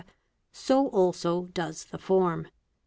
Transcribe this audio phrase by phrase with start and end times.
[0.51, 2.47] so also i does the form.